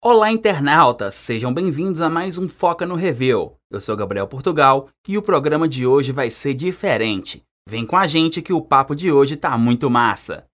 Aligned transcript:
Olá, 0.00 0.32
internautas! 0.32 1.14
Sejam 1.14 1.52
bem-vindos 1.52 2.00
a 2.00 2.08
mais 2.08 2.38
um 2.38 2.48
Foca 2.48 2.86
no 2.86 2.94
Review. 2.94 3.52
Eu 3.70 3.80
sou 3.80 3.94
Gabriel 3.94 4.26
Portugal 4.26 4.88
e 5.06 5.18
o 5.18 5.22
programa 5.22 5.68
de 5.68 5.86
hoje 5.86 6.10
vai 6.10 6.30
ser 6.30 6.54
diferente. 6.54 7.42
Vem 7.68 7.84
com 7.84 7.98
a 7.98 8.06
gente 8.06 8.40
que 8.40 8.54
o 8.54 8.62
papo 8.62 8.94
de 8.94 9.12
hoje 9.12 9.36
tá 9.36 9.58
muito 9.58 9.90
massa. 9.90 10.44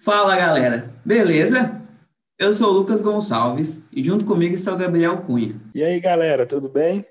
Fala 0.00 0.34
galera, 0.34 0.92
beleza? 1.04 1.79
Eu 2.40 2.54
sou 2.54 2.70
o 2.70 2.72
Lucas 2.72 3.02
Gonçalves 3.02 3.84
e 3.92 4.02
junto 4.02 4.24
comigo 4.24 4.54
está 4.54 4.72
o 4.72 4.76
Gabriel 4.78 5.18
Cunha. 5.18 5.60
E 5.74 5.84
aí 5.84 6.00
galera, 6.00 6.46
tudo 6.46 6.70
bem? 6.70 7.04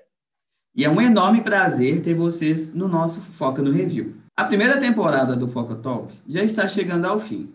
E 0.75 0.83
é 0.83 0.89
um 0.89 0.99
enorme 0.99 1.41
prazer 1.41 2.01
ter 2.01 2.15
vocês 2.15 2.73
no 2.73 2.87
nosso 2.87 3.21
Foca 3.21 3.61
no 3.61 3.69
Review. 3.69 4.15
A 4.35 4.45
primeira 4.45 4.79
temporada 4.79 5.35
do 5.35 5.47
Foca 5.47 5.75
Talk 5.75 6.11
já 6.27 6.41
está 6.41 6.67
chegando 6.67 7.05
ao 7.05 7.19
fim. 7.19 7.53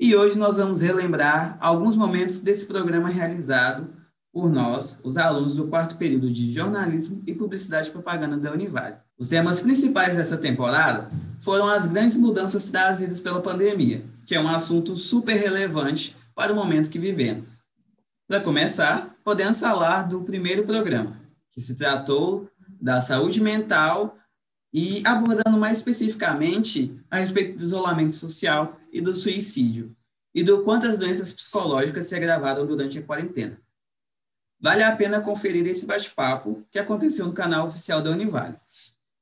E 0.00 0.16
hoje 0.16 0.36
nós 0.36 0.56
vamos 0.56 0.80
relembrar 0.80 1.56
alguns 1.60 1.96
momentos 1.96 2.40
desse 2.40 2.66
programa 2.66 3.08
realizado 3.08 3.86
por 4.32 4.50
nós, 4.50 4.98
os 5.04 5.16
alunos 5.16 5.54
do 5.54 5.68
quarto 5.68 5.94
período 5.94 6.28
de 6.32 6.52
Jornalismo 6.52 7.22
e 7.24 7.32
Publicidade 7.32 7.90
e 7.90 7.92
Propaganda 7.92 8.36
da 8.36 8.50
Univale. 8.50 8.96
Os 9.16 9.28
temas 9.28 9.60
principais 9.60 10.16
dessa 10.16 10.36
temporada 10.36 11.12
foram 11.38 11.68
as 11.68 11.86
grandes 11.86 12.16
mudanças 12.16 12.68
trazidas 12.68 13.20
pela 13.20 13.40
pandemia, 13.40 14.04
que 14.26 14.34
é 14.34 14.40
um 14.40 14.48
assunto 14.48 14.96
super 14.96 15.36
relevante 15.36 16.16
para 16.34 16.52
o 16.52 16.56
momento 16.56 16.90
que 16.90 16.98
vivemos. 16.98 17.58
Para 18.26 18.40
começar, 18.40 19.16
podemos 19.22 19.60
falar 19.60 20.08
do 20.08 20.22
primeiro 20.22 20.64
programa, 20.64 21.20
que 21.52 21.60
se 21.60 21.76
tratou 21.76 22.50
da 22.80 23.00
saúde 23.00 23.40
mental 23.40 24.18
e 24.72 25.02
abordando 25.06 25.58
mais 25.58 25.78
especificamente 25.78 26.98
a 27.10 27.18
respeito 27.18 27.58
do 27.58 27.64
isolamento 27.64 28.16
social 28.16 28.80
e 28.92 29.00
do 29.00 29.14
suicídio, 29.14 29.94
e 30.34 30.42
do 30.42 30.64
quanto 30.64 30.86
as 30.86 30.98
doenças 30.98 31.32
psicológicas 31.32 32.06
se 32.06 32.14
agravaram 32.14 32.66
durante 32.66 32.98
a 32.98 33.02
quarentena. 33.02 33.60
Vale 34.60 34.82
a 34.82 34.96
pena 34.96 35.20
conferir 35.20 35.66
esse 35.66 35.86
bate-papo 35.86 36.66
que 36.70 36.78
aconteceu 36.78 37.26
no 37.26 37.32
canal 37.32 37.66
oficial 37.66 38.02
da 38.02 38.10
Univale, 38.10 38.56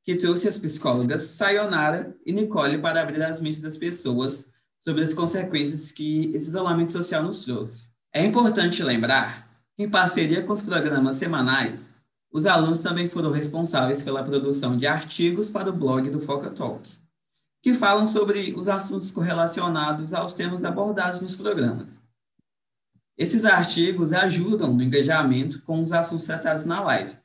que 0.04 0.14
trouxe 0.14 0.48
as 0.48 0.56
psicólogas 0.56 1.22
Sayonara 1.22 2.16
e 2.24 2.32
Nicole 2.32 2.78
para 2.78 3.02
abrir 3.02 3.22
as 3.22 3.40
mentes 3.40 3.60
das 3.60 3.76
pessoas 3.76 4.48
sobre 4.82 5.02
as 5.02 5.14
consequências 5.14 5.92
que 5.92 6.32
esse 6.34 6.48
isolamento 6.48 6.92
social 6.92 7.22
nos 7.22 7.44
trouxe. 7.44 7.88
É 8.12 8.24
importante 8.24 8.82
lembrar 8.82 9.48
que, 9.76 9.84
em 9.84 9.88
parceria 9.90 10.42
com 10.42 10.52
os 10.52 10.62
programas 10.62 11.16
semanais, 11.16 11.90
os 12.32 12.46
alunos 12.46 12.80
também 12.80 13.08
foram 13.08 13.30
responsáveis 13.30 14.02
pela 14.02 14.24
produção 14.24 14.76
de 14.76 14.86
artigos 14.86 15.48
para 15.48 15.70
o 15.70 15.72
blog 15.72 16.10
do 16.10 16.18
Foca 16.18 16.50
Talk, 16.50 16.88
que 17.62 17.74
falam 17.74 18.06
sobre 18.06 18.54
os 18.54 18.68
assuntos 18.68 19.10
correlacionados 19.10 20.12
aos 20.12 20.34
temas 20.34 20.64
abordados 20.64 21.20
nos 21.20 21.36
programas. 21.36 22.00
Esses 23.16 23.44
artigos 23.44 24.12
ajudam 24.12 24.72
no 24.72 24.82
engajamento 24.82 25.62
com 25.62 25.80
os 25.80 25.92
assuntos 25.92 26.24
tratados 26.24 26.64
na 26.64 26.80
live. 26.80 27.16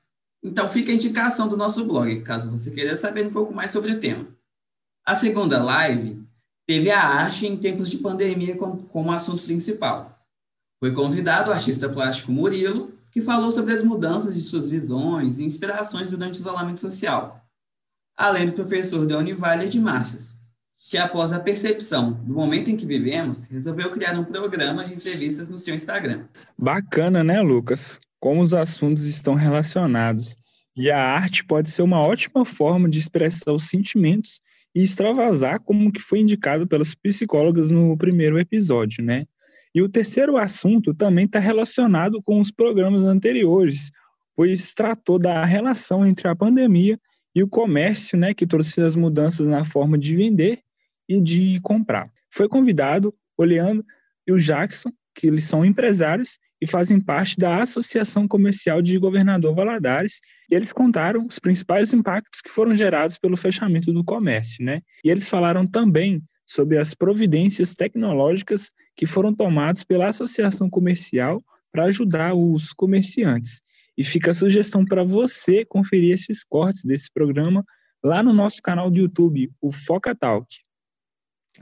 Então 0.43 0.69
fica 0.69 0.91
a 0.91 0.95
indicação 0.95 1.47
do 1.47 1.57
nosso 1.57 1.83
blog, 1.85 2.21
caso 2.21 2.51
você 2.51 2.69
queira 2.69 2.95
saber 2.95 3.25
um 3.25 3.33
pouco 3.33 3.53
mais 3.53 3.71
sobre 3.71 3.93
o 3.93 3.99
tema. 3.99 4.27
A 5.05 5.15
segunda 5.15 5.63
live 5.63 6.26
teve 6.67 6.91
a 6.91 7.01
arte 7.01 7.47
em 7.47 7.55
tempos 7.55 7.89
de 7.89 7.97
pandemia 7.97 8.57
como, 8.57 9.11
assunto 9.11 9.43
principal. 9.43 10.19
Foi 10.79 10.93
convidado 10.93 11.49
o 11.49 11.53
artista 11.53 11.87
plástico 11.87 12.31
Murilo 12.31 12.93
que 13.09 13.21
falou 13.21 13.49
sobre 13.49 13.73
as 13.73 13.83
mudanças 13.83 14.35
de 14.35 14.41
suas 14.41 14.69
visões 14.69 15.39
e 15.39 15.45
inspirações 15.45 16.11
durante 16.11 16.35
o 16.35 16.41
isolamento 16.41 16.81
social, 16.81 17.41
além 18.15 18.45
do 18.45 18.51
professor 18.51 19.07
da 19.07 19.17
Univale 19.17 19.69
de 19.69 19.79
Marças, 19.79 20.35
que 20.89 20.97
após 20.97 21.31
a 21.31 21.39
percepção 21.39 22.11
do 22.11 22.33
momento 22.33 22.69
em 22.69 22.75
que 22.77 22.85
vivemos, 22.85 23.43
resolveu 23.43 23.89
criar 23.89 24.19
um 24.19 24.25
programa 24.25 24.83
de 24.83 24.93
entrevistas 24.93 25.49
no 25.49 25.57
seu 25.57 25.73
Instagram. 25.73 26.25
Bacana, 26.57 27.23
né, 27.23 27.41
Lucas? 27.41 27.97
Como 28.19 28.41
os 28.41 28.53
assuntos 28.53 29.03
estão 29.05 29.35
relacionados. 29.35 30.35
E 30.75 30.91
a 30.91 30.99
arte 30.99 31.43
pode 31.43 31.71
ser 31.71 31.81
uma 31.81 32.01
ótima 32.01 32.45
forma 32.45 32.87
de 32.87 32.99
expressar 32.99 33.51
os 33.51 33.67
sentimentos 33.67 34.41
e 34.77 34.83
extravasar, 34.83 35.59
como 35.61 35.91
que 35.91 35.99
foi 35.99 36.19
indicado 36.19 36.67
pelas 36.67 36.93
psicólogas 36.93 37.67
no 37.67 37.97
primeiro 37.97 38.37
episódio, 38.37 39.03
né? 39.03 39.25
E 39.73 39.81
o 39.81 39.89
terceiro 39.89 40.37
assunto 40.37 40.93
também 40.93 41.25
está 41.25 41.39
relacionado 41.39 42.21
com 42.21 42.39
os 42.39 42.51
programas 42.51 43.01
anteriores, 43.01 43.89
pois 44.35 44.75
tratou 44.75 45.17
da 45.17 45.43
relação 45.43 46.05
entre 46.05 46.27
a 46.27 46.35
pandemia 46.35 46.99
e 47.33 47.41
o 47.41 47.47
comércio, 47.47 48.15
né, 48.19 48.35
que 48.35 48.45
trouxe 48.45 48.79
as 48.79 48.95
mudanças 48.95 49.47
na 49.47 49.63
forma 49.63 49.97
de 49.97 50.15
vender 50.15 50.59
e 51.09 51.19
de 51.19 51.59
comprar. 51.61 52.11
Foi 52.29 52.47
convidado 52.47 53.11
o 53.35 53.43
Leandro 53.43 53.83
e 54.27 54.31
o 54.31 54.39
Jackson, 54.39 54.91
que 55.17 55.25
eles 55.25 55.45
são 55.45 55.65
empresários 55.65 56.37
e 56.61 56.67
fazem 56.67 57.01
parte 57.01 57.37
da 57.37 57.61
Associação 57.61 58.27
Comercial 58.27 58.81
de 58.81 58.97
Governador 58.97 59.53
Valadares, 59.55 60.21
e 60.49 60.55
eles 60.55 60.71
contaram 60.71 61.25
os 61.25 61.39
principais 61.39 61.91
impactos 61.91 62.39
que 62.39 62.51
foram 62.51 62.75
gerados 62.75 63.17
pelo 63.17 63.35
fechamento 63.35 63.91
do 63.91 64.03
comércio, 64.03 64.63
né? 64.63 64.81
E 65.03 65.09
eles 65.09 65.27
falaram 65.27 65.67
também 65.67 66.21
sobre 66.45 66.77
as 66.77 66.93
providências 66.93 67.75
tecnológicas 67.75 68.71
que 68.95 69.05
foram 69.05 69.33
tomadas 69.33 69.83
pela 69.83 70.07
associação 70.07 70.69
comercial 70.69 71.43
para 71.71 71.85
ajudar 71.85 72.33
os 72.33 72.71
comerciantes. 72.71 73.61
E 73.97 74.03
fica 74.03 74.31
a 74.31 74.35
sugestão 74.35 74.85
para 74.85 75.03
você 75.03 75.65
conferir 75.65 76.13
esses 76.13 76.43
cortes 76.43 76.83
desse 76.83 77.11
programa 77.11 77.65
lá 78.03 78.21
no 78.21 78.33
nosso 78.33 78.61
canal 78.61 78.89
do 78.91 78.99
YouTube, 78.99 79.51
o 79.59 79.71
Foca 79.71 80.15
Talk. 80.15 80.47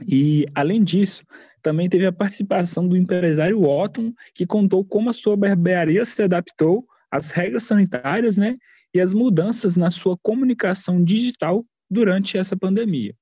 E, 0.06 0.46
além 0.54 0.84
disso, 0.84 1.24
também 1.66 1.88
teve 1.88 2.06
a 2.06 2.12
participação 2.12 2.86
do 2.86 2.96
empresário 2.96 3.60
Otton, 3.64 4.12
que 4.32 4.46
contou 4.46 4.84
como 4.84 5.10
a 5.10 5.12
sua 5.12 5.36
barbearia 5.36 6.04
se 6.04 6.22
adaptou 6.22 6.86
às 7.10 7.32
regras 7.32 7.64
sanitárias 7.64 8.36
né, 8.36 8.56
e 8.94 9.00
às 9.00 9.12
mudanças 9.12 9.76
na 9.76 9.90
sua 9.90 10.16
comunicação 10.16 11.02
digital 11.02 11.66
durante 11.90 12.38
essa 12.38 12.56
pandemia. 12.56 13.16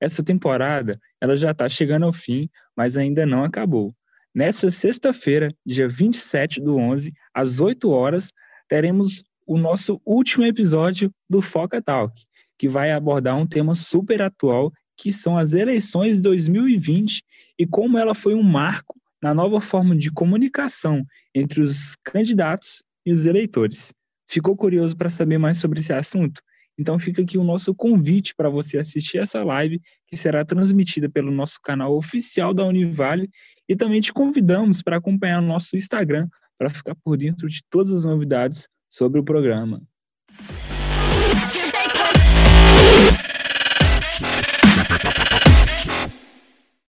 Essa 0.00 0.24
temporada 0.24 0.98
ela 1.20 1.36
já 1.36 1.50
está 1.50 1.68
chegando 1.68 2.06
ao 2.06 2.14
fim, 2.14 2.48
mas 2.74 2.96
ainda 2.96 3.26
não 3.26 3.44
acabou. 3.44 3.94
Nessa 4.34 4.70
sexta-feira, 4.70 5.54
dia 5.66 5.86
27 5.86 6.62
do 6.62 6.78
11, 6.78 7.12
às 7.34 7.60
8 7.60 7.90
horas, 7.90 8.32
teremos 8.66 9.22
o 9.46 9.58
nosso 9.58 10.00
último 10.02 10.46
episódio 10.46 11.12
do 11.28 11.42
Foca 11.42 11.82
Talk, 11.82 12.18
que 12.58 12.70
vai 12.70 12.90
abordar 12.90 13.36
um 13.36 13.46
tema 13.46 13.74
super 13.74 14.22
atual, 14.22 14.72
que 14.96 15.12
são 15.12 15.36
as 15.38 15.52
eleições 15.52 16.16
de 16.16 16.22
2020 16.22 17.22
e 17.58 17.66
como 17.66 17.98
ela 17.98 18.14
foi 18.14 18.34
um 18.34 18.42
marco 18.42 19.00
na 19.22 19.32
nova 19.32 19.60
forma 19.60 19.96
de 19.96 20.10
comunicação 20.10 21.04
entre 21.34 21.60
os 21.60 21.96
candidatos 22.02 22.82
e 23.06 23.12
os 23.12 23.26
eleitores. 23.26 23.92
Ficou 24.28 24.56
curioso 24.56 24.96
para 24.96 25.10
saber 25.10 25.38
mais 25.38 25.58
sobre 25.58 25.80
esse 25.80 25.92
assunto? 25.92 26.42
Então 26.78 26.98
fica 26.98 27.22
aqui 27.22 27.36
o 27.36 27.44
nosso 27.44 27.74
convite 27.74 28.34
para 28.34 28.48
você 28.48 28.78
assistir 28.78 29.18
essa 29.18 29.44
live 29.44 29.80
que 30.06 30.16
será 30.16 30.44
transmitida 30.44 31.08
pelo 31.08 31.30
nosso 31.30 31.60
canal 31.62 31.96
oficial 31.96 32.54
da 32.54 32.64
Univale 32.64 33.30
e 33.68 33.76
também 33.76 34.00
te 34.00 34.12
convidamos 34.12 34.82
para 34.82 34.96
acompanhar 34.96 35.42
o 35.42 35.46
nosso 35.46 35.76
Instagram 35.76 36.28
para 36.58 36.70
ficar 36.70 36.94
por 36.96 37.16
dentro 37.16 37.48
de 37.48 37.62
todas 37.68 37.92
as 37.92 38.04
novidades 38.04 38.68
sobre 38.88 39.20
o 39.20 39.24
programa. 39.24 39.82